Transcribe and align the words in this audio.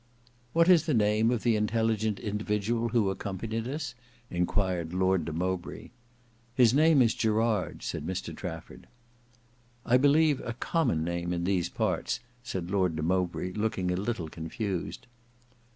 "What 0.53 0.67
is 0.67 0.87
the 0.87 0.95
name 0.95 1.29
of 1.29 1.43
the 1.43 1.55
intelligent 1.55 2.17
individual 2.19 2.89
who 2.89 3.11
accompanied 3.11 3.67
us?" 3.67 3.93
enquired 4.31 4.95
Lord 4.95 5.25
de 5.25 5.31
Mowbray. 5.31 5.91
"His 6.55 6.73
name 6.73 7.03
is 7.03 7.13
Gerard," 7.13 7.83
said 7.83 8.03
Mr 8.03 8.35
Trafford. 8.35 8.87
"I 9.85 9.97
believe 9.97 10.41
a 10.43 10.53
common 10.53 11.03
name 11.03 11.31
in 11.33 11.43
these 11.43 11.69
parts," 11.69 12.19
said 12.41 12.71
Lord 12.71 12.95
de 12.95 13.03
Mowbray 13.03 13.51
looking 13.53 13.91
a 13.91 13.95
little 13.95 14.27
confused. 14.27 15.05